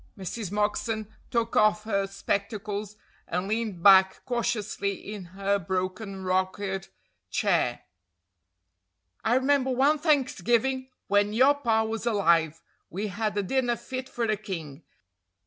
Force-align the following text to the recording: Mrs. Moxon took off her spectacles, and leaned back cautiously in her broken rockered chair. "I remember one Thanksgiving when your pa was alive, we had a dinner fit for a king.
Mrs. 0.17 0.51
Moxon 0.51 1.07
took 1.29 1.55
off 1.55 1.83
her 1.83 2.07
spectacles, 2.07 2.95
and 3.27 3.47
leaned 3.47 3.83
back 3.83 4.25
cautiously 4.25 4.93
in 4.95 5.25
her 5.25 5.59
broken 5.59 6.23
rockered 6.23 6.87
chair. 7.29 7.81
"I 9.23 9.35
remember 9.35 9.69
one 9.69 9.99
Thanksgiving 9.99 10.89
when 11.05 11.33
your 11.33 11.53
pa 11.53 11.83
was 11.83 12.07
alive, 12.07 12.63
we 12.89 13.09
had 13.09 13.37
a 13.37 13.43
dinner 13.43 13.75
fit 13.75 14.09
for 14.09 14.23
a 14.23 14.37
king. 14.37 14.81